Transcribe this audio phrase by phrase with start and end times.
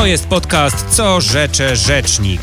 [0.00, 2.40] To jest podcast Co rzecze rzecznik.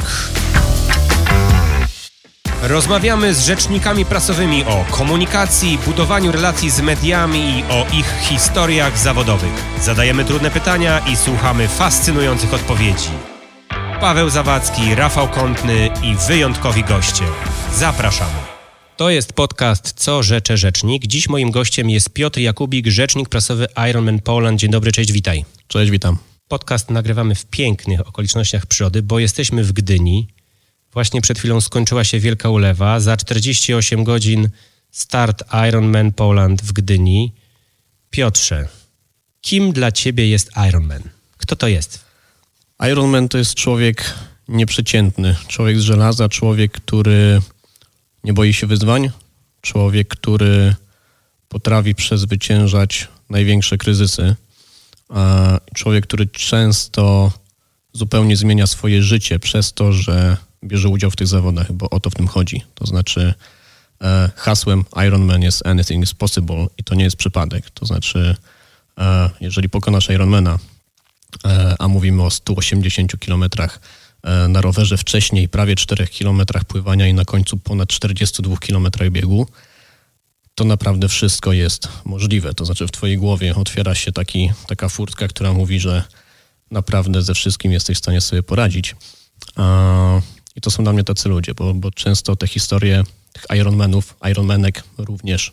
[2.61, 9.63] Rozmawiamy z rzecznikami prasowymi o komunikacji, budowaniu relacji z mediami i o ich historiach zawodowych.
[9.81, 13.09] Zadajemy trudne pytania i słuchamy fascynujących odpowiedzi.
[13.99, 17.23] Paweł Zawadzki, Rafał Kątny i wyjątkowi goście.
[17.73, 18.39] Zapraszamy.
[18.97, 21.07] To jest podcast Co rzecze rzecznik.
[21.07, 24.59] Dziś moim gościem jest Piotr Jakubik, rzecznik prasowy Ironman Poland.
[24.59, 25.45] Dzień dobry, cześć, witaj.
[25.67, 26.26] Cześć, witam.
[26.47, 30.27] Podcast nagrywamy w pięknych okolicznościach przyrody, bo jesteśmy w Gdyni.
[30.93, 32.99] Właśnie przed chwilą skończyła się wielka ulewa.
[32.99, 34.49] Za 48 godzin
[34.91, 37.33] start Ironman Poland w Gdyni.
[38.09, 38.67] Piotrze,
[39.41, 41.01] kim dla ciebie jest Ironman?
[41.37, 42.05] Kto to jest?
[42.91, 44.13] Ironman to jest człowiek
[44.47, 47.41] nieprzeciętny, człowiek z żelaza, człowiek, który
[48.23, 49.11] nie boi się wyzwań,
[49.61, 50.75] człowiek, który
[51.49, 54.35] potrafi przezwyciężać największe kryzysy,
[55.73, 57.31] człowiek, który często
[57.93, 62.09] zupełnie zmienia swoje życie przez to, że bierze udział w tych zawodach, bo o to
[62.09, 62.63] w tym chodzi.
[62.75, 63.33] To znaczy
[64.01, 67.69] e, hasłem Ironman jest anything is possible i to nie jest przypadek.
[67.69, 68.35] To znaczy,
[68.97, 70.59] e, jeżeli pokonasz Ironmana,
[71.45, 73.79] e, a mówimy o 180 kilometrach
[74.49, 79.47] na rowerze wcześniej, prawie 4 kilometrach pływania i na końcu ponad 42 kilometrach biegu,
[80.57, 82.53] to naprawdę wszystko jest możliwe.
[82.53, 86.03] To znaczy w twojej głowie otwiera się taki, taka furtka, która mówi, że
[86.71, 88.95] naprawdę ze wszystkim jesteś w stanie sobie poradzić.
[90.55, 94.83] I to są dla mnie tacy ludzie, bo, bo często te historie tych Ironmanów, Ironmanek
[94.97, 95.51] również,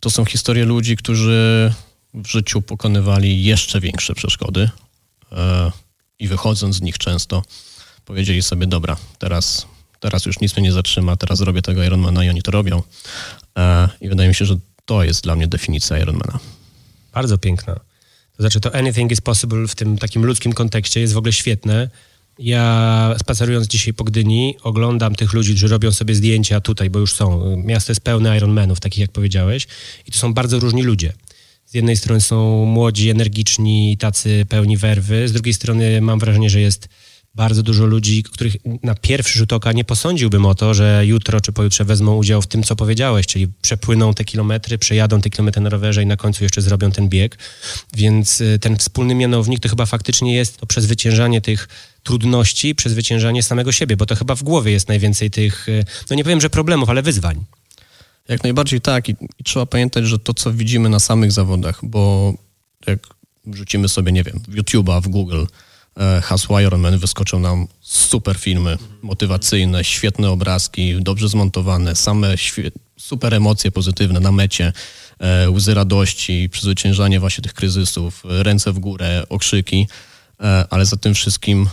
[0.00, 1.72] to są historie ludzi, którzy
[2.14, 4.70] w życiu pokonywali jeszcze większe przeszkody
[6.18, 7.42] i wychodząc z nich często
[8.04, 9.66] powiedzieli sobie, dobra, teraz,
[10.00, 12.82] teraz już nic mnie nie zatrzyma, teraz zrobię tego Ironmana i oni to robią.
[13.58, 16.38] E, I wydaje mi się, że to jest dla mnie definicja Ironmana.
[17.12, 17.74] Bardzo piękna.
[18.36, 21.88] To znaczy to anything is possible w tym takim ludzkim kontekście jest w ogóle świetne,
[22.38, 27.12] ja spacerując dzisiaj po Gdyni, oglądam tych ludzi, którzy robią sobie zdjęcia tutaj, bo już
[27.12, 27.56] są.
[27.56, 29.66] Miasto jest pełne Ironmanów, takich jak powiedziałeś,
[30.06, 31.12] i to są bardzo różni ludzie.
[31.66, 36.60] Z jednej strony są młodzi, energiczni, tacy pełni werwy, z drugiej strony mam wrażenie, że
[36.60, 36.88] jest
[37.34, 41.52] bardzo dużo ludzi, których na pierwszy rzut oka nie posądziłbym o to, że jutro czy
[41.52, 45.70] pojutrze wezmą udział w tym, co powiedziałeś, czyli przepłyną te kilometry, przejadą te kilometry na
[45.70, 47.38] rowerze i na końcu jeszcze zrobią ten bieg.
[47.96, 51.68] Więc y, ten wspólny mianownik to chyba faktycznie jest to przezwyciężanie tych
[52.02, 56.24] trudności, przezwyciężanie samego siebie, bo to chyba w głowie jest najwięcej tych, y, no nie
[56.24, 57.44] powiem, że problemów, ale wyzwań.
[58.28, 62.34] Jak najbardziej tak I, i trzeba pamiętać, że to, co widzimy na samych zawodach, bo
[62.86, 62.98] jak
[63.46, 65.44] wrzucimy sobie, nie wiem, w YouTube'a, w Google,
[66.22, 72.34] hasło Ironman wyskoczą nam super filmy motywacyjne, świetne obrazki, dobrze zmontowane, same
[72.96, 74.72] super emocje pozytywne na mecie,
[75.18, 79.88] e, łzy radości, przezwyciężanie właśnie tych kryzysów, ręce w górę, okrzyki,
[80.40, 81.68] e, ale za tym wszystkim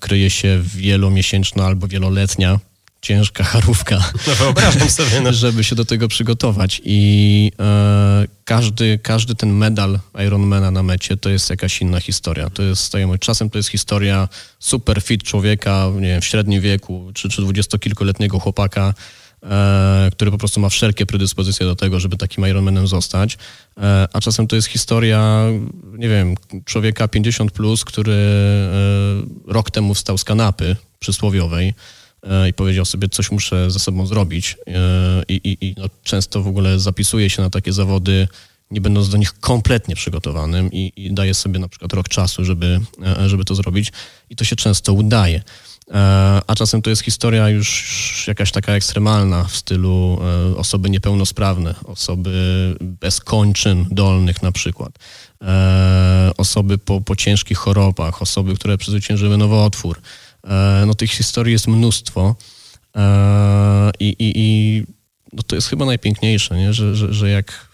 [0.00, 2.58] kryje się wielomiesięczna albo wieloletnia
[3.02, 5.32] ciężka charówka, no, wyobrażam sobie, no.
[5.42, 6.80] żeby się do tego przygotować.
[6.84, 12.50] I e, każdy, każdy ten medal Ironmana na mecie to jest jakaś inna historia.
[12.50, 14.28] To jest, czasem to jest historia
[14.58, 18.94] super fit człowieka, nie wiem, w średnim wieku, czy, czy dwudziestokilkuletniego chłopaka,
[19.42, 23.38] e, który po prostu ma wszelkie predyspozycje do tego, żeby takim Ironmanem zostać.
[23.76, 25.44] E, a czasem to jest historia,
[25.92, 26.34] nie wiem,
[26.64, 31.74] człowieka 50 plus, który e, rok temu wstał z kanapy przysłowiowej,
[32.48, 34.56] i powiedział sobie, coś muszę ze sobą zrobić.
[34.66, 34.72] E,
[35.28, 38.28] I, i, i no, często w ogóle zapisuje się na takie zawody,
[38.70, 42.80] nie będąc do nich kompletnie przygotowanym i, i daje sobie na przykład rok czasu, żeby,
[43.18, 43.92] e, żeby to zrobić.
[44.30, 45.42] I to się często udaje.
[46.46, 50.20] A czasem to jest historia już jakaś taka ekstremalna w stylu
[50.56, 54.98] osoby niepełnosprawne, osoby bez kończyn dolnych na przykład,
[56.36, 59.98] osoby po, po ciężkich chorobach, osoby, które przezwyciężyły nowotwór.
[59.98, 60.27] E,
[60.86, 62.36] no tych historii jest mnóstwo
[62.96, 64.84] e, i, i, i
[65.32, 66.72] no to jest chyba najpiękniejsze, nie?
[66.72, 67.68] Że, że, że jak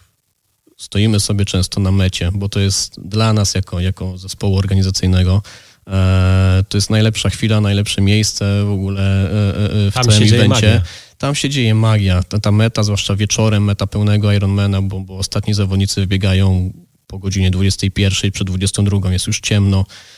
[0.77, 5.41] stoimy sobie często na mecie, bo to jest dla nas jako, jako zespołu organizacyjnego,
[5.87, 10.81] e, to jest najlepsza chwila, najlepsze miejsce w ogóle w Tam całym evencie.
[11.17, 12.23] Tam się dzieje magia.
[12.23, 16.73] Ta, ta meta, zwłaszcza wieczorem, meta pełnego Ironmana, bo, bo ostatni zawodnicy wybiegają
[17.07, 20.14] po godzinie 21, przed 22 jest już ciemno, e,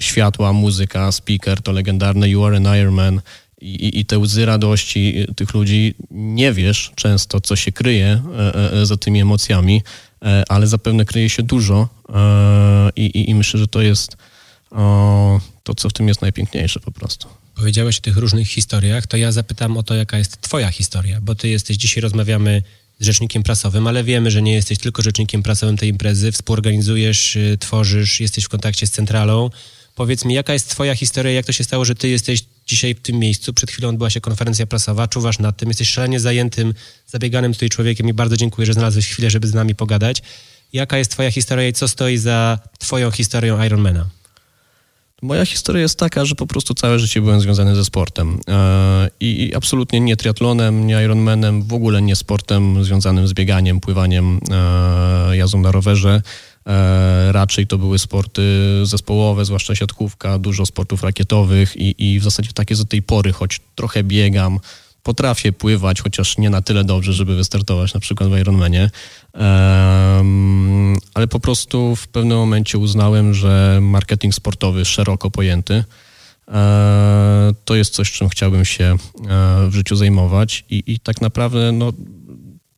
[0.00, 3.20] światła, muzyka, speaker, to legendarne You Are an Iron Man
[3.60, 8.86] i, i, te łzy radości tych ludzi, nie wiesz często, co się kryje e, e,
[8.86, 9.82] za tymi emocjami,
[10.22, 14.16] e, ale zapewne kryje się dużo e, i, i, myślę, że to jest
[15.62, 17.28] to, co w tym jest najpiękniejsze po prostu.
[17.54, 21.34] Powiedziałeś o tych różnych historiach, to ja zapytam o to, jaka jest twoja historia, bo
[21.34, 22.62] ty jesteś, dzisiaj rozmawiamy
[23.00, 27.58] z rzecznikiem prasowym, ale wiemy, że nie jesteś tylko rzecznikiem prasowym tej imprezy, współorganizujesz, y,
[27.60, 29.50] tworzysz, jesteś w kontakcie z centralą.
[29.94, 33.00] Powiedz mi, jaka jest twoja historia, jak to się stało, że ty jesteś dzisiaj w
[33.00, 36.74] tym miejscu, przed chwilą odbyła się konferencja prasowa, czuwasz nad tym, jesteś szalenie zajętym,
[37.06, 40.22] zabieganym tutaj człowiekiem i bardzo dziękuję, że znalazłeś chwilę, żeby z nami pogadać.
[40.72, 44.06] Jaka jest twoja historia i co stoi za twoją historią Ironmana?
[45.22, 49.52] Moja historia jest taka, że po prostu całe życie byłem związany ze sportem e, i
[49.54, 55.60] absolutnie nie triatlonem, nie Ironmanem, w ogóle nie sportem związanym z bieganiem, pływaniem, e, jazdą
[55.60, 56.22] na rowerze.
[56.66, 58.42] E, raczej to były sporty
[58.82, 63.60] zespołowe, zwłaszcza siatkówka, dużo sportów rakietowych i, i w zasadzie takie do tej pory, choć
[63.74, 64.58] trochę biegam,
[65.06, 68.90] potrafię pływać, chociaż nie na tyle dobrze, żeby wystartować na przykład w Ironmanie.
[69.34, 75.84] Um, ale po prostu w pewnym momencie uznałem, że marketing sportowy szeroko pojęty
[76.48, 78.96] e, to jest coś, czym chciałbym się e,
[79.68, 81.92] w życiu zajmować i, i tak naprawdę no,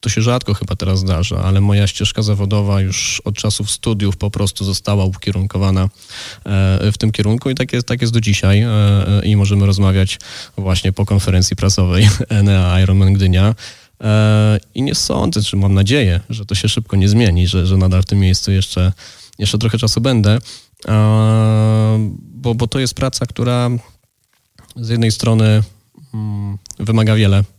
[0.00, 4.30] to się rzadko chyba teraz zdarza, ale moja ścieżka zawodowa już od czasów studiów po
[4.30, 5.88] prostu została ukierunkowana e,
[6.92, 8.70] w tym kierunku i tak jest, tak jest do dzisiaj e,
[9.24, 10.18] i możemy rozmawiać
[10.56, 13.54] właśnie po konferencji prasowej Enea Ironman Gdynia.
[14.00, 17.76] E, I nie sądzę, czy mam nadzieję, że to się szybko nie zmieni, że, że
[17.76, 18.92] nadal w tym miejscu jeszcze,
[19.38, 20.38] jeszcze trochę czasu będę,
[22.18, 23.70] bo, bo to jest praca, która
[24.76, 25.62] z jednej strony
[26.14, 27.57] mm, wymaga wiele E,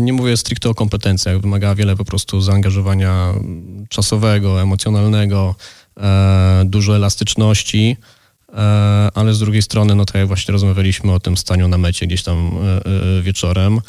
[0.00, 3.34] nie mówię stricte o kompetencjach, wymaga wiele po prostu zaangażowania
[3.88, 5.54] czasowego, emocjonalnego,
[6.00, 7.96] e, dużo elastyczności,
[8.52, 8.54] e,
[9.14, 12.22] ale z drugiej strony, no tak jak właśnie rozmawialiśmy o tym staniu na mecie gdzieś
[12.22, 12.50] tam
[13.22, 13.80] wieczorem,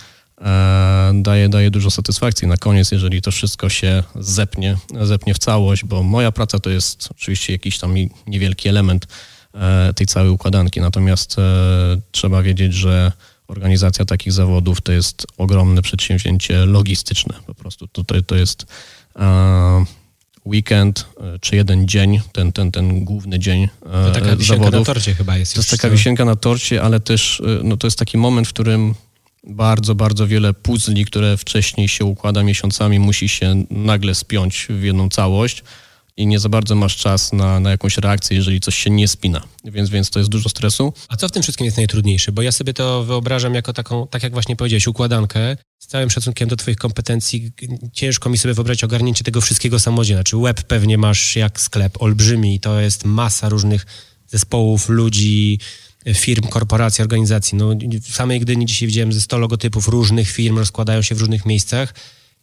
[1.13, 2.47] daje, daje dużo satysfakcji.
[2.47, 7.07] Na koniec, jeżeli to wszystko się zepnie, zepnie w całość, bo moja praca to jest
[7.11, 7.95] oczywiście jakiś tam
[8.27, 9.07] niewielki element
[9.95, 11.35] tej całej układanki, natomiast
[12.11, 13.11] trzeba wiedzieć, że
[13.47, 17.35] organizacja takich zawodów to jest ogromne przedsięwzięcie logistyczne.
[17.47, 18.65] Po prostu tutaj to jest
[19.15, 19.85] e,
[20.45, 24.83] weekend e, czy jeden dzień, ten, ten, ten główny dzień e, to taka wisienka na
[24.83, 25.53] torcie chyba jest.
[25.53, 28.95] To jest taka wisienka na torcie, ale też no, to jest taki moment, w którym
[29.43, 35.09] bardzo, bardzo wiele puzli, które wcześniej się układa miesiącami, musi się nagle spiąć w jedną
[35.09, 35.63] całość
[36.17, 39.41] i nie za bardzo masz czas na, na jakąś reakcję, jeżeli coś się nie spina.
[39.65, 40.93] Więc, więc to jest dużo stresu.
[41.07, 42.31] A co w tym wszystkim jest najtrudniejsze?
[42.31, 45.57] Bo ja sobie to wyobrażam jako taką, tak jak właśnie powiedziałeś, układankę.
[45.79, 47.51] Z całym szacunkiem do Twoich kompetencji,
[47.93, 50.17] ciężko mi sobie wyobrazić ogarnięcie tego wszystkiego samodzielnie.
[50.17, 53.85] Znaczy, web pewnie masz jak sklep olbrzymi i to jest masa różnych
[54.27, 55.59] zespołów, ludzi,
[56.13, 57.57] firm, korporacji, organizacji.
[57.57, 57.69] No,
[58.01, 61.93] w samej Gdyni dzisiaj widziałem ze 100 logotypów różnych firm, rozkładają się w różnych miejscach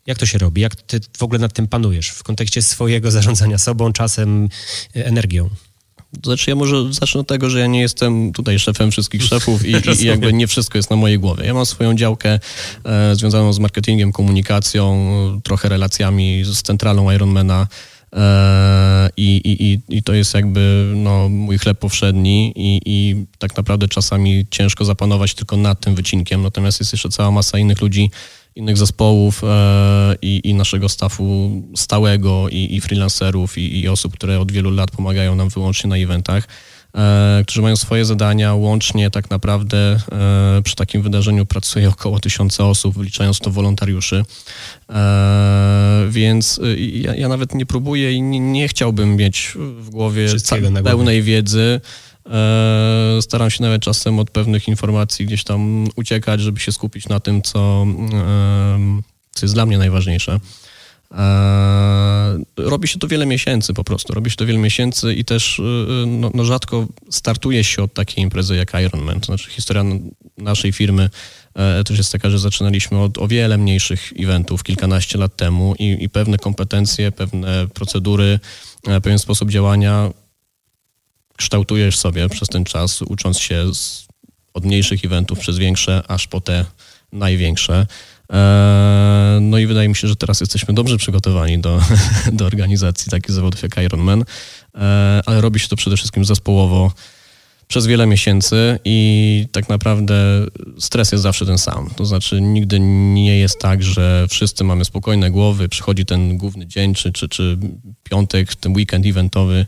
[0.06, 0.60] jak to się robi?
[0.60, 4.48] Jak ty w ogóle nad tym panujesz w kontekście swojego zarządzania sobą, czasem,
[4.94, 5.50] energią?
[6.24, 9.70] Znaczy ja może zacznę od tego, że ja nie jestem tutaj szefem wszystkich szefów i,
[10.02, 11.46] i, jakby nie wszystko jest na mojej głowie.
[11.46, 12.38] Ja mam swoją działkę
[12.84, 17.66] e, związaną z marketingiem, komunikacją, trochę relacjami z centralą Ironmana
[18.12, 23.88] e, i, i, i to jest jakby no, mój chleb powszedni i, i tak naprawdę
[23.88, 28.10] czasami ciężko zapanować tylko nad tym wycinkiem, natomiast jest jeszcze cała masa innych ludzi,
[28.54, 34.40] innych zespołów e, i, i, naszego stafu stałego i, i freelancerów i, i, osób, które
[34.40, 36.48] od wielu lat pomagają nam wyłącznie na eventach,
[36.94, 38.54] e, którzy mają swoje zadania.
[38.54, 39.76] Łącznie tak naprawdę
[40.12, 44.24] e, przy takim wydarzeniu pracuje około tysiąca osób, wliczając to wolontariuszy.
[46.08, 50.26] Więc ja, ja, nawet nie próbuję i nie, nie chciałbym mieć w głowie
[50.84, 51.80] pełnej wiedzy.
[52.30, 57.20] E, staram się nawet czasem od pewnych informacji gdzieś tam uciekać, żeby się skupić na
[57.20, 57.86] tym, co,
[59.32, 60.40] co jest dla mnie najważniejsze.
[61.12, 65.60] E, robi się to wiele miesięcy po prostu, robi się to wiele miesięcy i też
[65.60, 69.20] e, no, no rzadko startuje się od takiej imprezy jak Ironman.
[69.20, 69.84] To znaczy historia
[70.38, 71.10] naszej firmy
[71.86, 76.08] też jest taka, że zaczynaliśmy od o wiele mniejszych eventów kilkanaście lat temu i, i
[76.08, 78.40] pewne kompetencje, pewne procedury,
[79.02, 80.10] pewien sposób działania
[81.42, 84.06] kształtujesz sobie przez ten czas, ucząc się z,
[84.54, 86.64] od mniejszych eventów przez większe, aż po te
[87.12, 87.86] największe.
[88.32, 91.80] E, no i wydaje mi się, że teraz jesteśmy dobrze przygotowani do,
[92.32, 94.24] do organizacji takich zawodów jak Ironman,
[94.74, 96.92] e, ale robi się to przede wszystkim zespołowo
[97.68, 100.14] przez wiele miesięcy i tak naprawdę
[100.78, 101.90] stres jest zawsze ten sam.
[101.96, 106.94] To znaczy nigdy nie jest tak, że wszyscy mamy spokojne głowy, przychodzi ten główny dzień
[106.94, 107.58] czy, czy, czy
[108.02, 109.66] piątek, ten weekend eventowy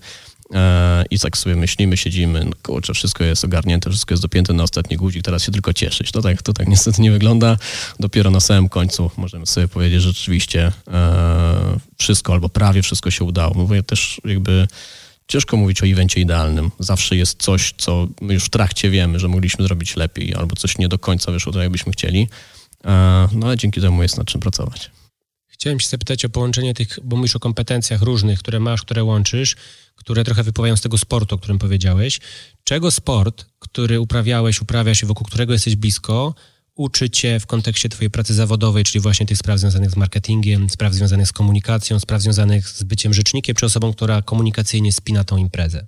[1.10, 4.96] i tak sobie myślimy, siedzimy, no kurczę, wszystko jest ogarnięte, wszystko jest dopięte na ostatni
[4.96, 6.12] guzik, teraz się tylko cieszyć.
[6.12, 7.56] To tak, to tak niestety nie wygląda.
[8.00, 13.24] Dopiero na samym końcu możemy sobie powiedzieć, że rzeczywiście e, wszystko albo prawie wszystko się
[13.24, 13.54] udało.
[13.54, 14.68] Mówię też jakby
[15.28, 16.70] ciężko mówić o evencie idealnym.
[16.78, 20.78] Zawsze jest coś, co my już w trakcie wiemy, że mogliśmy zrobić lepiej, albo coś
[20.78, 22.28] nie do końca wyszło tak, jakbyśmy chcieli.
[22.84, 24.90] E, no ale dzięki temu jest nad czym pracować.
[25.54, 29.56] Chciałem się zapytać o połączenie tych, bo mówisz o kompetencjach różnych, które masz, które łączysz,
[29.94, 32.20] które trochę wypływają z tego sportu, o którym powiedziałeś.
[32.64, 36.34] Czego sport, który uprawiałeś, uprawiasz i wokół którego jesteś blisko,
[36.74, 40.94] uczy cię w kontekście twojej pracy zawodowej, czyli właśnie tych spraw związanych z marketingiem, spraw
[40.94, 45.86] związanych z komunikacją, spraw związanych z byciem rzecznikiem, czy osobą, która komunikacyjnie spina tą imprezę?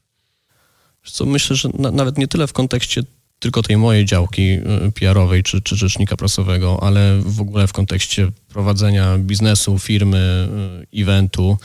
[1.04, 3.02] Co myślę, że na, nawet nie tyle w kontekście
[3.38, 8.28] tylko tej mojej działki y, PR-owej czy, czy rzecznika prasowego, ale w ogóle w kontekście
[8.48, 10.48] prowadzenia biznesu, firmy,
[10.92, 11.58] y, eventu,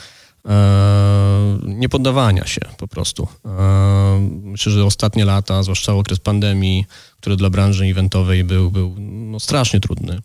[0.46, 3.28] e, nie poddawania się po prostu.
[3.46, 6.86] E, myślę, że ostatnie lata, zwłaszcza okres pandemii,
[7.20, 10.20] który dla branży eventowej był, był no, strasznie trudny.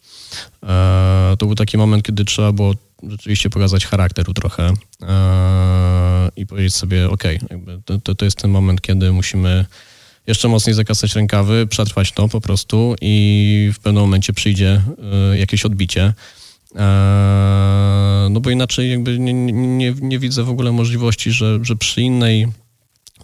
[0.62, 4.72] E, to był taki moment, kiedy trzeba było rzeczywiście pokazać charakteru trochę
[6.36, 7.22] i powiedzieć sobie, ok,
[8.02, 9.64] to, to jest ten moment, kiedy musimy
[10.26, 14.82] jeszcze mocniej zakasać rękawy, przetrwać to po prostu i w pewnym momencie przyjdzie
[15.32, 16.14] y, jakieś odbicie.
[16.76, 22.02] E, no bo inaczej jakby nie, nie, nie widzę w ogóle możliwości, że, że przy
[22.02, 22.46] innej,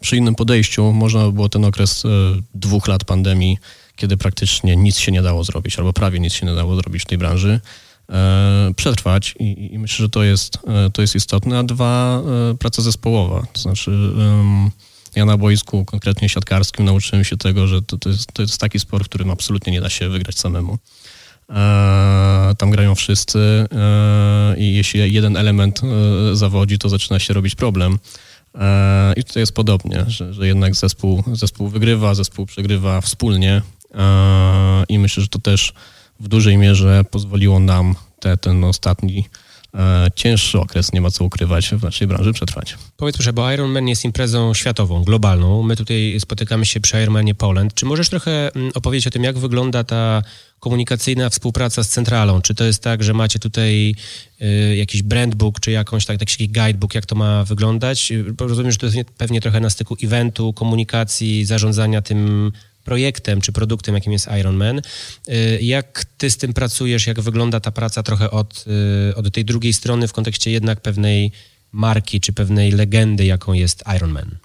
[0.01, 2.09] przy innym podejściu można by było ten okres y,
[2.55, 3.59] dwóch lat pandemii,
[3.97, 7.07] kiedy praktycznie nic się nie dało zrobić, albo prawie nic się nie dało zrobić w
[7.07, 7.61] tej branży,
[8.09, 11.59] e, przetrwać i, i myślę, że to jest, e, to jest istotne.
[11.59, 12.23] A dwa,
[12.59, 13.91] praca zespołowa, to znaczy
[15.17, 18.81] ja na boisku, konkretnie siatkarskim, nauczyłem się tego, że to, to, jest, to jest taki
[18.81, 20.79] sport, w którym absolutnie nie da się wygrać samemu.
[21.51, 23.39] E, tam grają wszyscy
[23.73, 27.99] e, i jeśli jeden element e, zawodzi, to zaczyna się robić problem.
[28.55, 33.63] E, I tutaj jest podobnie, że, że jednak zespół, zespół wygrywa, zespół przegrywa wspólnie
[34.89, 35.73] i myślę, że to też
[36.21, 39.25] w dużej mierze pozwoliło nam te, ten ostatni
[40.15, 42.77] cięższy okres, nie ma co ukrywać, w naszej branży przetrwać.
[42.97, 45.63] Powiedz proszę, bo Ironman jest imprezą światową, globalną.
[45.63, 47.75] My tutaj spotykamy się przy Ironmanie Poland.
[47.75, 50.23] Czy możesz trochę mm, opowiedzieć o tym, jak wygląda ta
[50.61, 52.43] komunikacyjna współpraca z centralą?
[52.43, 53.95] Czy to jest tak, że macie tutaj
[54.43, 58.13] y, jakiś brandbook, czy jakąś tak, taki guidebook, jak to ma wyglądać?
[58.39, 62.53] Rozumiem, że to jest pewnie trochę na styku eventu, komunikacji, zarządzania tym
[62.85, 64.79] projektem czy produktem, jakim jest Ironman.
[65.29, 67.07] Y, jak ty z tym pracujesz?
[67.07, 68.65] Jak wygląda ta praca trochę od,
[69.11, 71.33] y, od tej drugiej strony w kontekście jednak pewnej
[71.73, 74.37] marki czy pewnej legendy, jaką jest Ironman?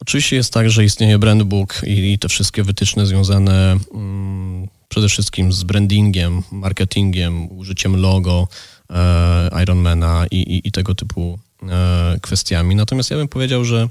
[0.00, 5.52] Oczywiście jest tak, że istnieje brandbook i, i te wszystkie wytyczne związane mm, przede wszystkim
[5.52, 8.48] z brandingiem, marketingiem, użyciem logo
[8.90, 12.74] e, Ironmana i, i, i, tego typu e, kwestiami.
[12.74, 13.88] Natomiast ja bym powiedział, że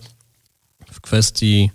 [0.92, 1.70] w kwestii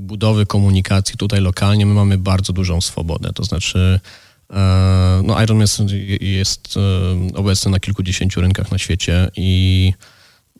[0.00, 3.32] budowy komunikacji tutaj lokalnie my mamy bardzo dużą swobodę.
[3.34, 4.00] To znaczy,
[4.50, 5.82] e, no Iron jest,
[6.20, 9.92] jest e, obecny na kilkudziesięciu rynkach na świecie i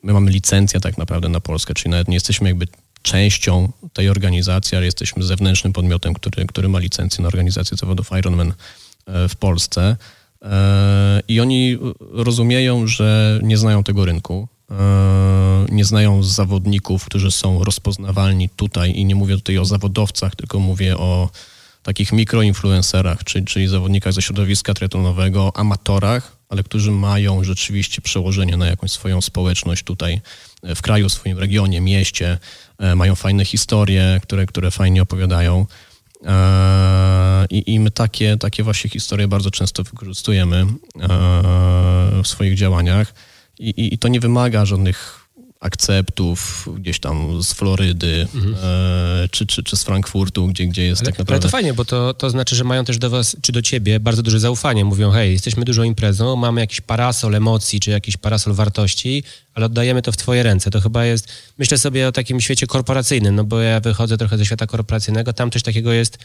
[0.03, 2.67] my mamy licencję tak naprawdę na Polskę, czyli nawet nie jesteśmy jakby
[3.03, 8.53] częścią tej organizacji, ale jesteśmy zewnętrznym podmiotem, który, który ma licencję na organizację zawodów Ironman
[9.07, 9.97] e, w Polsce.
[11.29, 14.49] I oni rozumieją, że nie znają tego rynku,
[15.71, 20.99] nie znają zawodników, którzy są rozpoznawalni tutaj i nie mówię tutaj o zawodowcach, tylko mówię
[20.99, 21.31] o
[21.83, 28.67] takich mikroinfluencerach, czyli, czyli zawodnikach ze środowiska triatlonowego, amatorach, ale którzy mają rzeczywiście przełożenie na
[28.67, 30.21] jakąś swoją społeczność tutaj
[30.63, 32.39] e, w kraju, w swoim regionie, mieście,
[32.79, 35.67] e, mają fajne historie, które, które fajnie opowiadają.
[37.51, 40.67] I, I my takie, takie właśnie historie bardzo często wykorzystujemy
[42.23, 43.15] w swoich działaniach.
[43.59, 45.29] I, I, to nie wymaga żadnych
[45.61, 48.55] akceptów gdzieś tam z Florydy mhm.
[48.63, 51.35] e, czy, czy, czy z Frankfurtu, gdzie, gdzie jest ale, tak naprawdę...
[51.35, 54.01] Ale to fajnie, bo to, to znaczy, że mają też do was, czy do ciebie
[54.01, 54.85] bardzo duże zaufanie.
[54.85, 59.23] Mówią, hej, jesteśmy dużą imprezą, mamy jakiś parasol emocji, czy jakiś parasol wartości,
[59.55, 60.71] ale oddajemy to w twoje ręce.
[60.71, 64.47] To chyba jest, myślę sobie o takim świecie korporacyjnym, no bo ja wychodzę trochę ze
[64.47, 66.19] świata korporacyjnego, tam coś takiego jest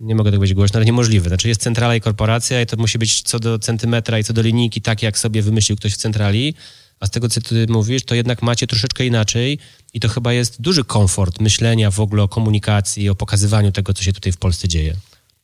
[0.00, 1.28] nie mogę tego powiedzieć głośno, ale niemożliwe.
[1.28, 4.42] Znaczy jest centrala i korporacja i to musi być co do centymetra i co do
[4.42, 6.54] linijki tak, jak sobie wymyślił ktoś w centrali,
[7.00, 9.58] a z tego, co ty mówisz, to jednak macie troszeczkę inaczej
[9.94, 14.02] i to chyba jest duży komfort myślenia w ogóle o komunikacji, o pokazywaniu tego, co
[14.02, 14.96] się tutaj w Polsce dzieje.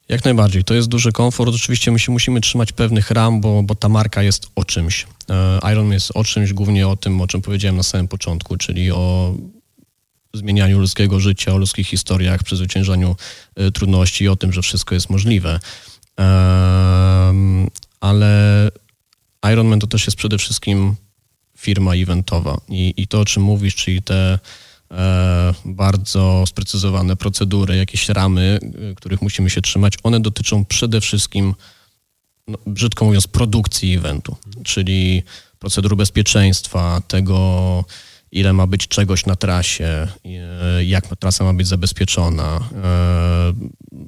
[0.09, 0.65] Jak najbardziej.
[0.65, 1.55] To jest duży komfort.
[1.55, 5.07] Oczywiście my się musimy trzymać pewnych ram, bo, bo ta marka jest o czymś.
[5.31, 8.91] E, Iron jest o czymś, głównie o tym, o czym powiedziałem na samym początku, czyli
[8.91, 9.35] o
[10.35, 13.17] zmienianiu ludzkiego życia, o ludzkich historiach, przezwyciężaniu
[13.57, 15.61] e, trudności i o tym, że wszystko jest możliwe.
[18.01, 18.71] Ale
[19.53, 20.97] Ironman to też jest przede wszystkim
[21.65, 22.61] firma eventowa.
[22.69, 24.39] I, i to, o czym mówisz, czyli te
[24.91, 28.59] e, bardzo sprecyzowane procedury, jakieś ramy,
[28.91, 31.55] e, których musimy się trzymać, one dotyczą przede wszystkim,
[32.49, 35.23] no, brzydko mówiąc, produkcji eventu, czyli
[35.59, 37.85] procedur bezpieczeństwa, tego,
[38.35, 42.69] ile ma być czegoś na trasie, e, jak trasa ma być zabezpieczona.
[42.85, 43.53] E,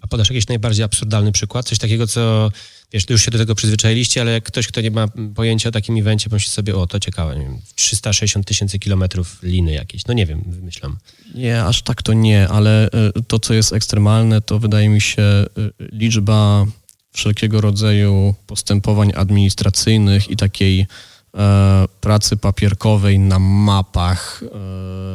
[0.02, 1.66] A podasz jakiś najbardziej absurdalny przykład?
[1.66, 2.50] Coś takiego, co
[2.92, 5.96] wiesz, już się do tego przyzwyczailiście, ale jak ktoś, kto nie ma pojęcia o takim
[5.96, 10.06] evencie, pomyśli sobie, o, to ciekawe, nie wiem, 360 tysięcy kilometrów liny jakieś.
[10.06, 10.96] No nie wiem, wymyślam.
[11.34, 12.88] Nie, aż tak to nie, ale
[13.28, 15.22] to, co jest ekstremalne, to wydaje mi się
[15.92, 16.66] liczba
[17.16, 20.86] wszelkiego rodzaju postępowań administracyjnych i takiej e,
[22.00, 24.42] pracy papierkowej na mapach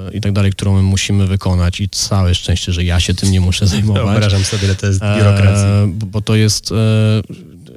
[0.10, 3.32] e, i tak dalej, którą my musimy wykonać i całe szczęście, że ja się tym
[3.32, 4.04] nie muszę zajmować.
[4.04, 5.68] Wyobrażam sobie, że to jest biurokracja.
[5.68, 6.76] E, bo to jest, e,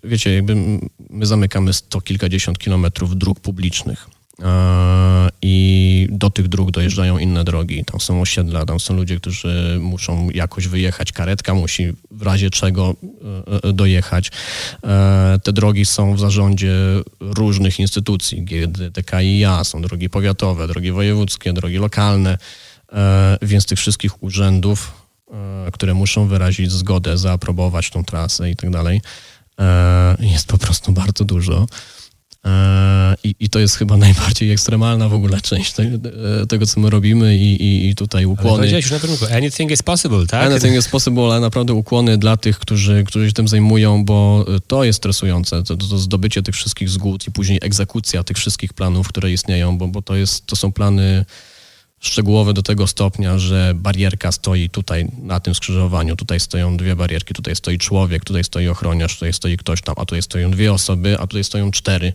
[0.05, 0.57] wiecie, jakby
[1.11, 4.07] my zamykamy sto kilkadziesiąt kilometrów dróg publicznych.
[4.43, 7.85] E, i do tych dróg dojeżdżają inne drogi.
[7.85, 12.95] Tam są osiedla, tam są ludzie, którzy muszą jakoś wyjechać, karetka musi w razie czego
[13.63, 14.31] e, e, dojechać.
[15.43, 16.75] Te drogi są w zarządzie
[17.21, 22.39] różnych instytucji, GD, DKIA, są drogi powiatowe, drogi wojewódzkie, drogi lokalne,
[23.43, 24.93] więc tych wszystkich urzędów,
[25.73, 29.01] które muszą wyrazić zgodę, zaaprobować tą trasę i tak dalej,
[30.21, 31.67] jest po prostu bardzo dużo.
[32.45, 35.75] E, I, I, to jest chyba najbardziej ekstremalna w ogóle część
[36.49, 38.69] tego, co my robimy i, i, i tutaj ukłony.
[38.69, 40.51] Ale już na początku, anything is possible, tak?
[40.51, 44.85] Anything is possible, ale naprawdę ukłony dla tych, którzy, którzy się tym zajmują, bo to
[44.85, 49.33] jest stresujące, to, to zdobycie tych wszystkich zgód i później egzekucja tych wszystkich planów, które
[49.33, 51.25] istnieją, bo, bo to, jest, to są plany
[52.07, 57.35] szczegółowe do tego stopnia, że barierka stoi tutaj na tym skrzyżowaniu, tutaj stoją dwie barierki,
[57.35, 61.19] tutaj stoi człowiek, tutaj stoi ochroniarz, tutaj stoi ktoś tam, a tutaj stoją dwie osoby,
[61.21, 62.13] a tutaj stoją cztery.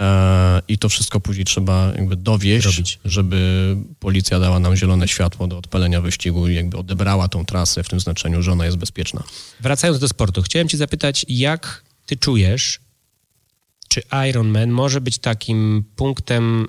[0.00, 2.98] E, I to wszystko później trzeba jakby dowieść, Robić.
[3.04, 7.88] żeby policja dała nam zielone światło do odpalenia wyścigu i jakby odebrała tą trasę w
[7.88, 9.22] tym znaczeniu, że ona jest bezpieczna.
[9.60, 12.80] Wracając do sportu, chciałem cię zapytać, jak ty czujesz,
[13.92, 16.66] czy Ironman może być takim punktem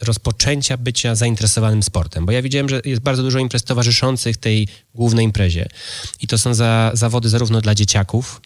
[0.00, 2.26] rozpoczęcia bycia zainteresowanym sportem?
[2.26, 5.68] Bo ja widziałem, że jest bardzo dużo imprez towarzyszących tej głównej imprezie.
[6.20, 8.40] I to są za, zawody zarówno dla dzieciaków,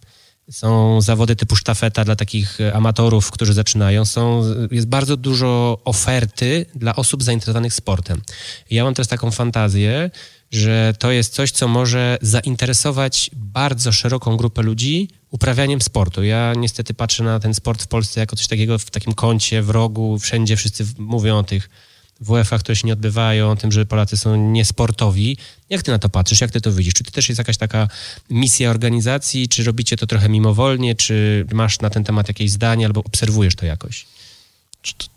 [0.50, 4.04] są zawody typu sztafeta dla takich amatorów, którzy zaczynają.
[4.04, 8.22] Są, jest bardzo dużo oferty dla osób zainteresowanych sportem.
[8.70, 10.10] Ja mam teraz taką fantazję,
[10.52, 16.24] że to jest coś, co może zainteresować bardzo szeroką grupę ludzi uprawianiem sportu.
[16.24, 19.70] Ja niestety patrzę na ten sport w Polsce jako coś takiego w takim kącie, w
[19.70, 21.70] rogu, wszędzie wszyscy mówią o tych
[22.20, 25.36] WF-ach, które się nie odbywają, o tym, że Polacy są niesportowi.
[25.70, 26.40] Jak ty na to patrzysz?
[26.40, 26.94] Jak ty to widzisz?
[26.94, 27.88] Czy to też jest jakaś taka
[28.30, 29.48] misja organizacji?
[29.48, 30.94] Czy robicie to trochę mimowolnie?
[30.94, 34.06] Czy masz na ten temat jakieś zdanie albo obserwujesz to jakoś?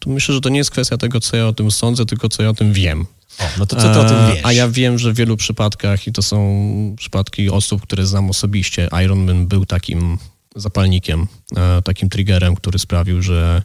[0.06, 2.50] Myślę, że to nie jest kwestia tego, co ja o tym sądzę, tylko co ja
[2.50, 3.06] o tym wiem.
[3.42, 4.40] O, no to co ty o tym wiesz?
[4.44, 8.90] A ja wiem, że w wielu przypadkach, i to są przypadki osób, które znam osobiście,
[9.04, 10.18] Ironman był takim
[10.56, 11.28] zapalnikiem,
[11.58, 13.62] e, takim triggerem, który sprawił, że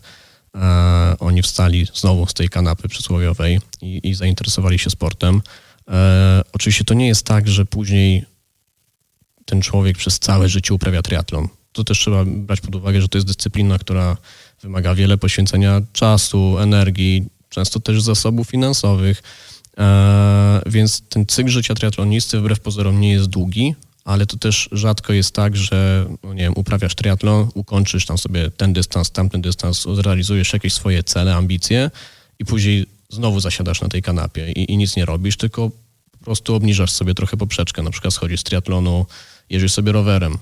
[0.54, 5.42] e, oni wstali znowu z tej kanapy przysłowiowej i, i zainteresowali się sportem.
[5.88, 8.24] E, oczywiście to nie jest tak, że później
[9.44, 11.48] ten człowiek przez całe życie uprawia triatlon.
[11.72, 14.16] To też trzeba brać pod uwagę, że to jest dyscyplina, która
[14.62, 19.22] wymaga wiele poświęcenia czasu, energii, często też zasobów finansowych.
[19.78, 25.12] E, więc ten cykl życia triatlonisty wbrew pozorom nie jest długi, ale to też rzadko
[25.12, 29.86] jest tak, że no nie wiem, uprawiasz triatlon, ukończysz tam sobie ten dystans, tamten dystans,
[29.94, 31.90] zrealizujesz jakieś swoje cele, ambicje
[32.38, 35.70] i później znowu zasiadasz na tej kanapie i, i nic nie robisz, tylko
[36.18, 39.06] po prostu obniżasz sobie trochę poprzeczkę, na przykład schodzisz z triatlonu,
[39.50, 40.38] jeździsz sobie rowerem,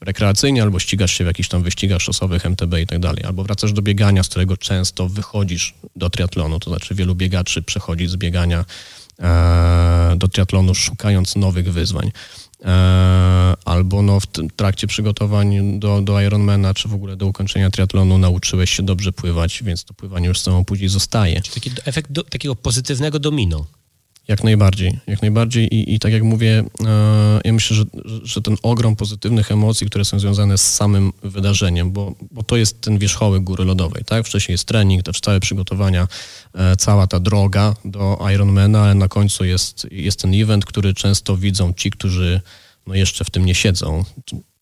[0.00, 3.72] rekreacyjnie, albo ścigasz się w jakichś tam wyścigach szosowych, MTB i tak dalej, albo wracasz
[3.72, 8.64] do biegania, z którego często wychodzisz do triatlonu, to znaczy wielu biegaczy przechodzi z biegania
[9.18, 12.12] e, do triatlonu szukając nowych wyzwań.
[12.64, 18.18] E, albo no, w trakcie przygotowań do, do Ironmana, czy w ogóle do ukończenia triatlonu
[18.18, 21.42] nauczyłeś się dobrze pływać, więc to pływanie już z sobą później zostaje.
[21.42, 23.66] Czyli taki efekt do, takiego pozytywnego domino.
[24.28, 27.84] Jak najbardziej, jak najbardziej i, i tak jak mówię, e, ja myślę, że,
[28.22, 32.80] że ten ogrom pozytywnych emocji, które są związane z samym wydarzeniem, bo, bo to jest
[32.80, 34.26] ten wierzchołek góry lodowej, tak?
[34.26, 36.08] Wcześniej jest trening, też całe przygotowania,
[36.54, 41.36] e, cała ta droga do Ironmana, ale na końcu jest, jest ten event, który często
[41.36, 42.40] widzą ci, którzy
[42.86, 44.04] no jeszcze w tym nie siedzą.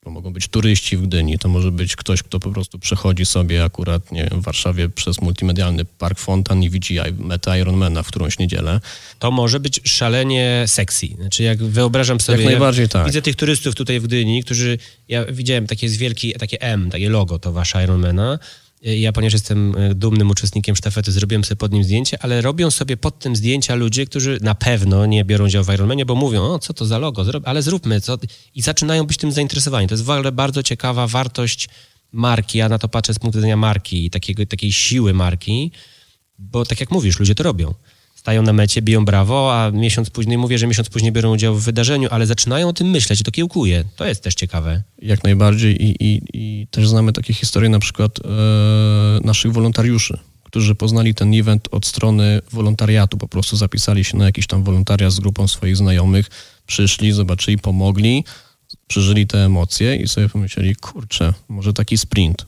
[0.09, 3.65] To mogą być turyści w Gdyni, to może być ktoś, kto po prostu przechodzi sobie
[3.65, 8.39] akurat nie wiem, w Warszawie przez multimedialny Park Fontan i widzi metę Ironmana w którąś
[8.39, 8.81] niedzielę.
[9.19, 11.07] To może być szalenie sexy.
[11.07, 12.39] Znaczy jak wyobrażam sobie...
[12.39, 13.07] Jak najbardziej tak.
[13.07, 14.79] Widzę tych turystów tutaj w Gdyni, którzy...
[15.09, 18.39] Ja widziałem takie wielki, takie M, takie logo to wasza Ironmana
[18.83, 22.97] ja, ponieważ jestem e, dumnym uczestnikiem sztafety, zrobiłem sobie pod nim zdjęcie, ale robią sobie
[22.97, 26.59] pod tym zdjęcia ludzie, którzy na pewno nie biorą udziału w Ironmanie, bo mówią, o
[26.59, 28.19] co to za logo, ale zróbmy, co?
[28.55, 29.89] I zaczynają być tym zainteresowani.
[29.89, 31.69] To jest w ogóle bardzo ciekawa wartość
[32.13, 35.73] marki, ja na to patrzę z punktu widzenia marki i takiej siły marki,
[36.39, 37.75] Bo tak jak mówisz, ludzie to robią.
[38.29, 41.65] Stają na mecie, biją brawo, a miesiąc później, mówię, że miesiąc później biorą udział w
[41.65, 43.85] wydarzeniu, ale zaczynają o tym myśleć to kiełkuje.
[43.97, 44.83] To jest też ciekawe.
[45.03, 48.29] Jak najbardziej i, i, i też znamy takie historie na przykład e,
[49.25, 54.47] naszych wolontariuszy, którzy poznali ten event od strony wolontariatu, po prostu zapisali się na jakiś
[54.47, 56.31] tam wolontariat z grupą swoich znajomych,
[56.67, 58.25] przyszli, zobaczyli, pomogli,
[58.87, 62.47] przeżyli te emocje i sobie pomyśleli, kurczę, może taki sprint.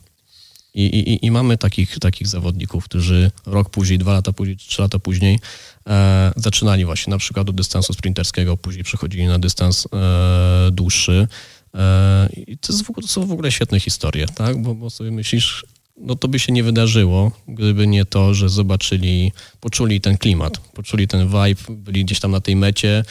[0.74, 4.98] I, i, i mamy takich, takich zawodników, którzy rok później, dwa lata później, trzy lata
[4.98, 5.38] później
[5.90, 11.28] e, zaczynali właśnie na przykład od dystansu sprinterskiego, później przechodzili na dystans e, dłuższy.
[11.74, 14.62] E, I to, jest, to są w ogóle świetne historie, tak?
[14.62, 15.64] Bo, bo sobie myślisz,
[15.96, 21.08] no to by się nie wydarzyło, gdyby nie to, że zobaczyli, poczuli ten klimat, poczuli
[21.08, 23.04] ten vibe, byli gdzieś tam na tej mecie,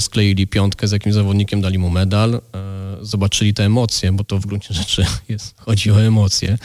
[0.00, 2.40] skleili piątkę z jakimś zawodnikiem, dali mu medal,
[3.00, 6.58] zobaczyli te emocje, bo to w gruncie rzeczy jest, chodzi o emocje.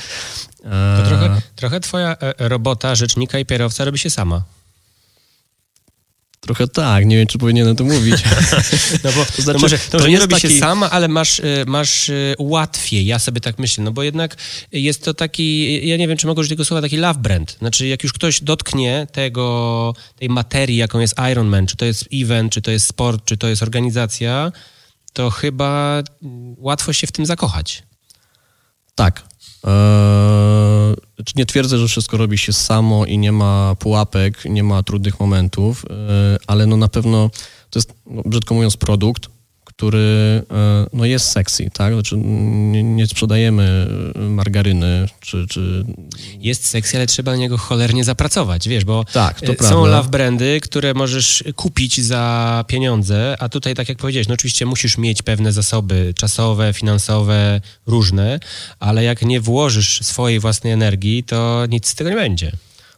[0.63, 4.44] To trochę, trochę twoja robota rzecznika i pierowca robi się sama.
[6.45, 8.23] Trochę tak, nie wiem, czy powinienem to mówić.
[9.03, 10.47] no bo to, znaczy, no może, to, to nie robi taki...
[10.47, 14.36] się sama, ale masz, y, masz y, łatwiej, ja sobie tak myślę, no bo jednak
[14.71, 17.58] jest to taki, ja nie wiem, czy mogę użyć tego słowa, taki love brand.
[17.60, 22.53] Znaczy, jak już ktoś dotknie tego, tej materii, jaką jest Ironman, czy to jest event,
[22.53, 24.51] czy to jest sport, czy to jest organizacja,
[25.13, 26.03] to chyba
[26.58, 27.84] łatwo się w tym zakochać.
[28.95, 29.23] Tak.
[29.63, 30.95] Eee,
[31.36, 35.86] nie twierdzę, że wszystko robi się samo i nie ma pułapek, nie ma trudnych momentów,
[35.89, 35.97] eee,
[36.47, 37.30] ale no na pewno
[37.69, 39.30] to jest, no, brzydko mówiąc, produkt,
[39.78, 41.94] który e, no jest sexy, tak?
[41.94, 43.88] Znaczy nie, nie sprzedajemy
[44.30, 45.86] margaryny, czy, czy...
[46.40, 49.76] Jest sexy, ale trzeba na niego cholernie zapracować, wiesz, bo tak, to są prawda.
[49.76, 54.98] love brandy, które możesz kupić za pieniądze, a tutaj, tak jak powiedziałeś, no oczywiście musisz
[54.98, 58.40] mieć pewne zasoby czasowe, finansowe, różne,
[58.80, 62.52] ale jak nie włożysz swojej własnej energii, to nic z tego nie będzie.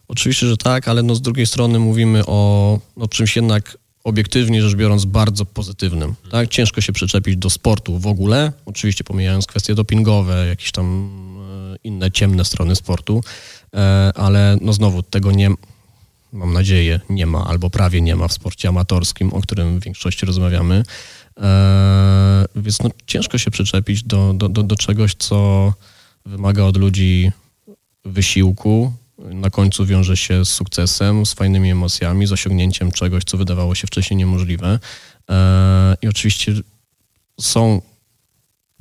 [0.08, 4.76] Oczywiście, że tak, ale no z drugiej strony mówimy o no, czymś jednak obiektywnie rzecz
[4.76, 6.16] biorąc bardzo pozytywnym.
[6.32, 6.50] Tak?
[6.50, 11.10] Ciężko się przyczepić do sportu w ogóle, oczywiście pomijając kwestie dopingowe, jakieś tam
[11.74, 13.24] e, inne ciemne strony sportu,
[13.74, 15.50] e, ale no znowu tego nie,
[16.34, 20.26] mam nadzieję, nie ma albo prawie nie ma w sporcie amatorskim, o którym w większości
[20.26, 20.84] rozmawiamy.
[21.38, 25.74] E, więc no, ciężko się przyczepić do, do, do, do czegoś, co
[26.26, 27.32] wymaga od ludzi
[28.06, 33.76] wysiłku, na końcu wiąże się z sukcesem, z fajnymi emocjami, z osiągnięciem czegoś, co wydawało
[33.76, 34.80] się wcześniej niemożliwe.
[35.30, 36.54] E, I oczywiście
[37.42, 37.82] są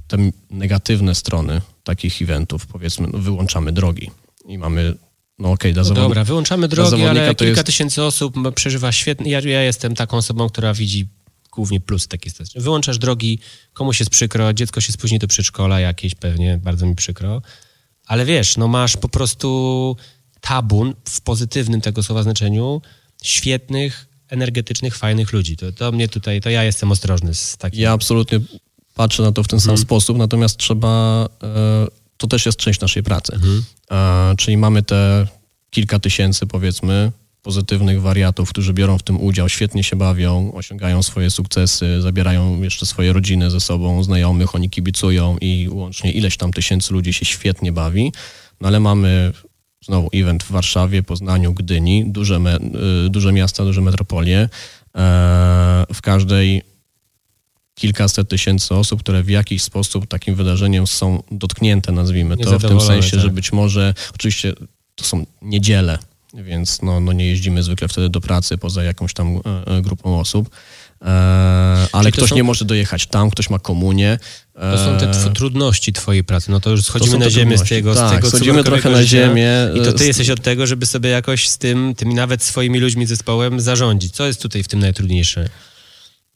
[0.06, 0.16] te
[0.50, 4.10] negatywne strony takich eventów, powiedzmy, no wyłączamy drogi
[4.44, 4.94] i mamy
[5.38, 7.64] no okej, okay, no Dobra, wyłączamy drogi, ale kilka jest...
[7.64, 9.30] tysięcy osób przeżywa świetnie.
[9.30, 11.08] Ja, ja, jestem taką osobą, która widzi
[11.52, 12.60] głównie plus takiej sytuacji.
[12.60, 13.38] Wyłączasz drogi,
[13.72, 17.42] komuś jest przykro, dziecko się spóźni do przedszkola jakieś pewnie, bardzo mi przykro.
[18.06, 19.96] Ale wiesz, no masz po prostu
[20.48, 22.82] tabun w pozytywnym tego słowa znaczeniu
[23.22, 25.56] świetnych, energetycznych, fajnych ludzi.
[25.56, 27.80] To, to mnie tutaj, to ja jestem ostrożny z takim.
[27.80, 28.40] Ja absolutnie
[28.94, 29.86] patrzę na to w ten sam mhm.
[29.86, 33.32] sposób, natomiast trzeba, e, to też jest część naszej pracy.
[33.34, 33.64] Mhm.
[33.90, 35.26] E, czyli mamy te
[35.70, 41.30] kilka tysięcy, powiedzmy, pozytywnych wariatów, którzy biorą w tym udział, świetnie się bawią, osiągają swoje
[41.30, 46.92] sukcesy, zabierają jeszcze swoje rodziny ze sobą, znajomych, oni kibicują i łącznie ileś tam tysięcy
[46.92, 48.12] ludzi się świetnie bawi.
[48.60, 49.32] No ale mamy
[49.84, 52.56] znowu event w Warszawie, Poznaniu, Gdyni, duże, me,
[53.06, 54.38] y, duże miasta, duże metropolie.
[54.38, 54.48] E,
[55.94, 56.62] w każdej
[57.74, 62.80] kilkaset tysięcy osób, które w jakiś sposób takim wydarzeniem są dotknięte, nazwijmy to, w tym
[62.80, 63.20] sensie, tak.
[63.20, 64.52] że być może, oczywiście
[64.94, 65.98] to są niedziele,
[66.34, 70.20] więc no, no nie jeździmy zwykle wtedy do pracy poza jakąś tam e, e, grupą
[70.20, 70.50] osób,
[71.02, 72.36] E, ale ktoś są...
[72.36, 74.18] nie może dojechać tam, ktoś ma komunię.
[74.54, 76.50] To są te e, trudności twojej pracy.
[76.50, 79.50] No to już schodzimy na ziemię z tego, tak, z tego schodzimy trochę na ziemię.
[79.74, 83.06] I to ty jesteś od tego, żeby sobie jakoś z tym, tymi nawet swoimi ludźmi,
[83.06, 84.14] zespołem zarządzić.
[84.14, 85.48] Co jest tutaj w tym najtrudniejsze?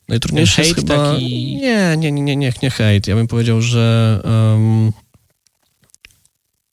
[0.08, 1.12] Najtrudniejsze jest chyba...
[1.12, 1.56] Taki...
[1.56, 3.06] Nie, nie, nie, nie, nie hejt.
[3.06, 4.20] Ja bym powiedział, że...
[4.24, 4.92] Um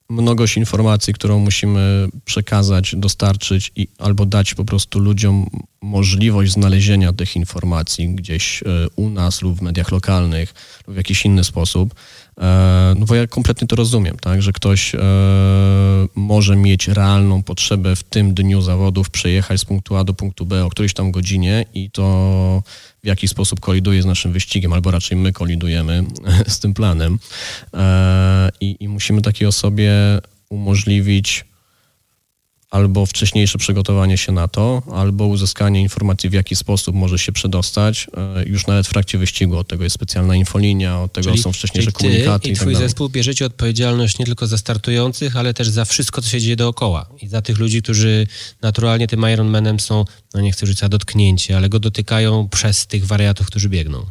[0.10, 5.50] mnogość informacji, którą musimy przekazać, dostarczyć i albo dać po prostu ludziom
[5.82, 8.66] możliwość znalezienia tych informacji gdzieś e,
[8.96, 10.54] u nas lub w mediach lokalnych
[10.88, 11.96] lub w jakiś inny sposób.
[12.42, 15.00] E, no bo ja kompletnie to rozumiem, tak, że ktoś e,
[16.16, 20.66] może mieć realną potrzebę w tym dniu zawodów przejechać z punktu A do punktu B
[20.66, 22.64] o którejś tam godzinie i to
[23.04, 26.06] w jaki sposób koliduje z naszym wyścigiem, albo raczej my kolidujemy
[26.48, 27.20] z tym planem.
[28.62, 29.92] I, i musimy takiej osobie
[30.50, 31.46] umożliwić
[32.70, 38.08] albo wcześniejsze przygotowanie się na to, albo uzyskanie informacji, w jaki sposób może się przedostać,
[38.38, 39.58] e, już nawet w trakcie wyścigu.
[39.58, 42.56] Od tego jest specjalna infolinia, od tego Czyli- są wcześniejsze czyli komunikaty ty i i
[42.56, 42.88] tak twój dalej.
[42.88, 47.10] zespół bierzecie odpowiedzialność nie tylko za startujących, ale też za wszystko, co się dzieje dookoła.
[47.22, 48.28] I za tych ludzi, którzy
[48.62, 53.48] naturalnie tym Ironmanem są, no nie chcę rzucić dotknięci, ale go dotykają przez tych wariatów,
[53.48, 54.06] którzy biegną.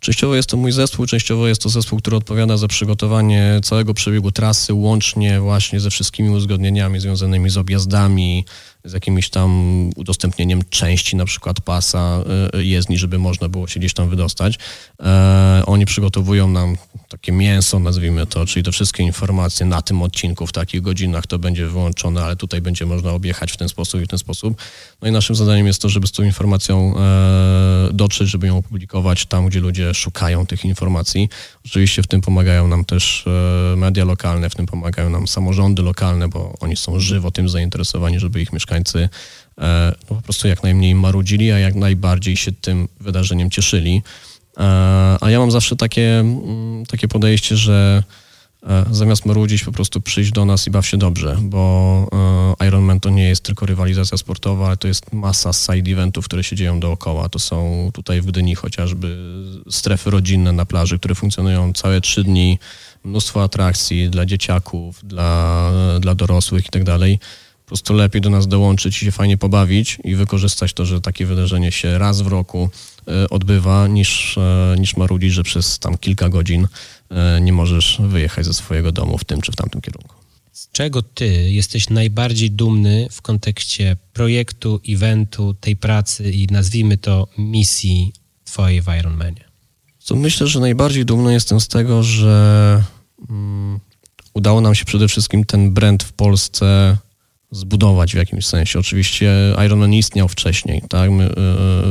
[0.00, 4.32] Częściowo jest to mój zespół, częściowo jest to zespół, który odpowiada za przygotowanie całego przebiegu
[4.32, 8.44] trasy, łącznie właśnie ze wszystkimi uzgodnieniami związanymi z objazdami,
[8.84, 9.50] z jakimś tam
[9.96, 14.58] udostępnieniem części na przykład pasa y, jezdni, żeby można było się gdzieś tam wydostać.
[15.02, 16.76] E, oni przygotowują nam
[17.08, 21.38] takie mięso, nazwijmy to, czyli te wszystkie informacje na tym odcinku, w takich godzinach to
[21.38, 24.62] będzie wyłączone, ale tutaj będzie można objechać w ten sposób i w ten sposób.
[25.02, 29.26] No i naszym zadaniem jest to, żeby z tą informacją e, dotrzeć, żeby ją opublikować
[29.26, 31.28] tam, gdzie ludzie szukają tych informacji.
[31.66, 36.28] Oczywiście w tym pomagają nam też e, media lokalne, w tym pomagają nam samorządy lokalne,
[36.28, 40.94] bo oni są żywo tym zainteresowani, żeby ich mieszkańcy e, no, po prostu jak najmniej
[40.94, 44.02] marudzili, a jak najbardziej się tym wydarzeniem cieszyli.
[44.56, 44.62] E,
[45.20, 48.02] A ja mam zawsze takie, mm, takie podejście, że
[48.66, 52.08] e, zamiast marudzić, po prostu przyjść do nas i baw się dobrze, bo
[52.68, 56.56] Ironman to nie jest tylko rywalizacja sportowa, ale to jest masa side eventów, które się
[56.56, 57.28] dzieją dookoła.
[57.28, 59.16] To są tutaj w Gdyni chociażby
[59.70, 62.58] strefy rodzinne na plaży, które funkcjonują całe trzy dni,
[63.04, 66.84] mnóstwo atrakcji dla dzieciaków, dla, dla dorosłych i tak
[67.70, 71.72] prostu lepiej do nas dołączyć i się fajnie pobawić i wykorzystać to, że takie wydarzenie
[71.72, 72.70] się raz w roku
[73.08, 76.68] e, odbywa, niż, e, niż marudzić, że przez tam kilka godzin
[77.10, 80.14] e, nie możesz wyjechać ze swojego domu w tym czy w tamtym kierunku.
[80.52, 87.28] Z czego ty jesteś najbardziej dumny w kontekście projektu, eventu, tej pracy i nazwijmy to
[87.38, 88.12] misji
[88.44, 89.44] twojej w Ironmanie?
[89.98, 92.84] Co myślę, że najbardziej dumny jestem z tego, że
[93.28, 93.80] mm,
[94.34, 96.96] udało nam się przede wszystkim ten brand w Polsce
[97.50, 98.78] zbudować w jakimś sensie.
[98.78, 99.32] Oczywiście
[99.66, 101.10] Ironman istniał wcześniej, tak?
[101.10, 101.34] My, y,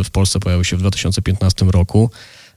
[0.04, 2.10] w Polsce pojawił się w 2015 roku,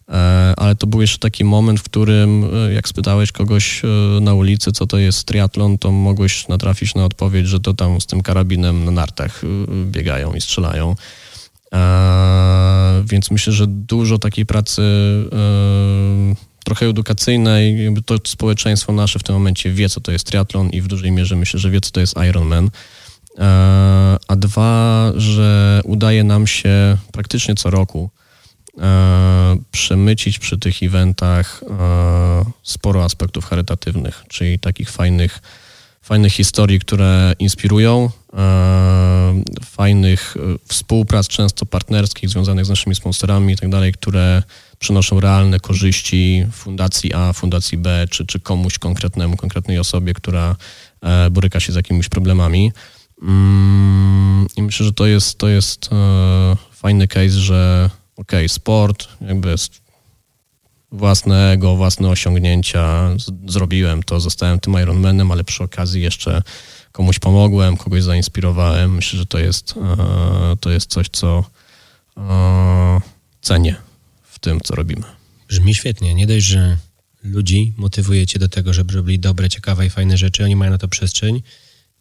[0.09, 0.13] e,
[0.57, 3.83] ale to był jeszcze taki moment, w którym y, jak spytałeś kogoś
[4.21, 8.07] na ulicy, co to jest triatlon, to mogłeś natrafić na odpowiedź, że to tam z
[8.07, 9.43] tym karabinem na nartach
[9.87, 10.97] biegają i strzelają.
[11.75, 14.83] E, więc myślę, że dużo takiej pracy
[16.65, 20.81] trochę edukacyjnej, jakby to społeczeństwo nasze w tym momencie wie, co to jest triatlon i
[20.81, 22.71] w dużej mierze myślę, że wie, co to jest Ironman.
[23.39, 28.11] E, a dwa, że udaje nam się praktycznie co roku
[28.81, 35.41] e, przemycić przy tych eventach e, sporo aspektów charytatywnych, czyli takich fajnych,
[36.03, 43.57] fajnych historii, które inspirują, e, fajnych e, współprac, często partnerskich, związanych z naszymi sponsorami i
[43.57, 44.43] tak dalej, które
[44.79, 50.57] przynoszą realne korzyści Fundacji A, Fundacji B, czy, czy komuś konkretnemu, konkretnej osobie, która
[51.01, 52.73] e, boryka się z jakimiś problemami.
[53.23, 55.91] Mm, I myślę, że to jest, to jest
[56.73, 59.82] fajny case, że okej, sport, jakby jest
[60.93, 63.11] własne ego, własne osiągnięcia,
[63.49, 66.43] zrobiłem to, zostałem tym Ironmanem, ale przy okazji jeszcze
[66.93, 68.95] komuś pomogłem, kogoś zainspirowałem.
[68.95, 71.45] Myślę, że to jest, e, to jest coś, co
[72.17, 73.01] e,
[73.43, 73.77] cenię
[74.23, 75.03] w tym, co robimy.
[75.49, 76.15] Brzmi świetnie.
[76.15, 76.77] Nie dość, że
[77.25, 80.89] ludzi motywujecie do tego, żeby robili dobre, ciekawe i fajne rzeczy, oni mają na to
[80.89, 81.43] przestrzeń,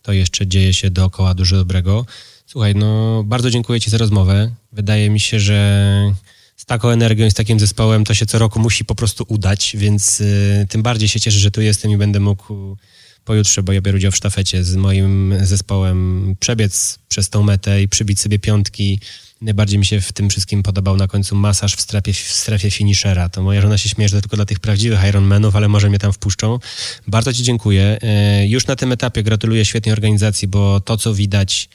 [0.02, 2.06] to jeszcze dzieje się dookoła dużo dobrego.
[2.48, 4.52] Słuchaj, no bardzo dziękuję Ci za rozmowę.
[4.72, 6.14] Wydaje mi się, że
[6.62, 9.76] z taką energią i z takim zespołem to się co roku musi po prostu udać,
[9.78, 12.78] więc y, tym bardziej się cieszę, że tu jestem i będę mógł
[13.26, 17.88] pojutrze, bo ja biorę udział w sztafecie z moim zespołem, przebiec przez tą metę i
[17.88, 19.00] przybić sobie piątki.
[19.42, 23.30] Najbardziej mi się w tym wszystkim podobał na końcu masaż w strefie, w strefie finishera.
[23.30, 26.00] To moja żona się śmieje, że to tylko dla tych prawdziwych Ironmanów, ale może mnie
[26.00, 26.60] tam wpuszczą.
[27.08, 27.98] Bardzo Ci dziękuję.
[28.02, 31.70] E, Już na tym etapie gratuluję świetnej organizacji, bo to, co widać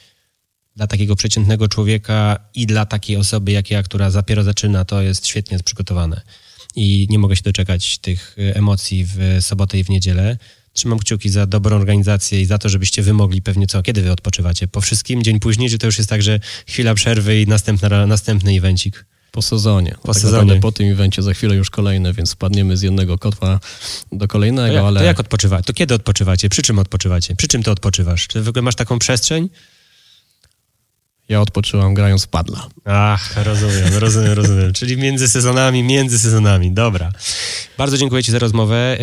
[0.77, 5.27] dla takiego przeciętnego człowieka i dla takiej osoby jak ja, która dopiero zaczyna, to jest
[5.27, 6.21] świetnie przygotowane.
[6.75, 10.37] I nie mogę się doczekać tych e, emocji w sobotę i w niedzielę.
[10.73, 14.11] Trzymam kciuki za dobrą organizację i za to, żebyście wy mogli pewnie co, kiedy wy
[14.11, 14.67] odpoczywacie?
[14.67, 18.51] Po wszystkim, dzień później, czy to już jest tak, że chwila przerwy i następna, następny
[18.51, 19.05] evencik?
[19.31, 19.95] Po sezonie.
[20.03, 20.59] Po tak sezonie.
[20.59, 23.59] Po tym evencie za chwilę już kolejne, więc spadniemy z jednego kotła
[24.11, 25.63] do To kolejnego, jak, ale to jak odpoczywacie?
[25.63, 26.49] To kiedy odpoczywacie?
[26.49, 27.35] Przy czym odpoczywacie?
[27.35, 28.27] Przy czym ty odpoczywasz?
[28.27, 29.49] Czy w ogóle masz taką przestrzeń?
[31.29, 32.67] Ja odpoczyłam grając w padla.
[32.85, 34.73] Ach, rozumiem, rozumiem, rozumiem.
[34.73, 36.71] Czyli między sezonami, między sezonami.
[36.71, 37.11] Dobra.
[37.77, 38.97] Bardzo dziękuję Ci za rozmowę.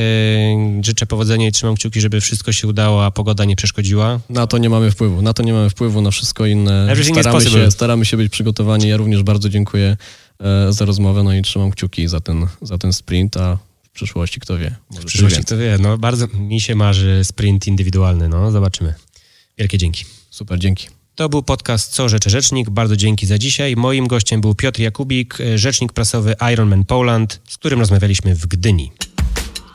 [0.77, 4.21] Yy, Życzę powodzenia i trzymam kciuki, żeby wszystko się udało, a pogoda nie przeszkodziła.
[4.31, 5.23] Na to nie mamy wpływu.
[5.23, 6.91] Na to nie mamy wpływu, na wszystko inne.
[6.91, 8.89] Everything Staramy się, staramy się być przygotowani.
[8.89, 9.97] Ja również bardzo dziękuję
[10.41, 14.41] e, za rozmowę, no i trzymam kciuki za ten, za ten sprint, a w przyszłości
[14.41, 14.75] kto wie.
[14.91, 15.77] Może W przyszłości kto wie.
[15.81, 18.29] No, bardzo mi się marzy sprint indywidualny.
[18.29, 18.95] No, zobaczymy.
[19.59, 20.05] Wielkie dzięki.
[20.31, 20.89] Super, dzięki.
[21.17, 22.71] To był podcast Co Rzeczy Rzecznik.
[22.71, 23.77] Bardzo dzięki za dzisiaj.
[23.77, 28.93] Moim gościem był Piotr Jakubik, rzecznik prasowy Ironman Poland, z którym rozmawialiśmy w Gdyni.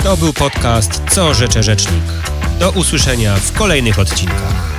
[0.03, 2.03] To był podcast Co Rzeczy Rzecznik.
[2.59, 4.78] Do usłyszenia w kolejnych odcinkach.